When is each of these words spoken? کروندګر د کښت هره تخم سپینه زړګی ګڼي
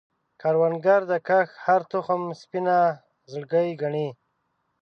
کروندګر 0.41 1.01
د 1.11 1.13
کښت 1.27 1.55
هره 1.65 1.85
تخم 1.93 2.21
سپینه 2.41 2.77
زړګی 3.31 3.69
ګڼي 3.81 4.09